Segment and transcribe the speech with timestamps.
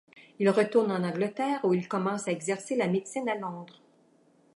[0.39, 3.83] Il retourne en Angleterre où il commence à exercer la médecine à Londres.